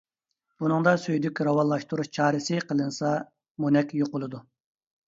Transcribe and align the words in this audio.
بۇنىڭدا 0.61 0.93
سۈيدۈك 1.03 1.41
راۋانلاشتۇرۇش 1.49 2.11
چارىسى 2.19 2.59
قىلىنسا 2.73 3.13
مونەك 3.67 3.97
يوقىلىدۇ. 4.03 4.47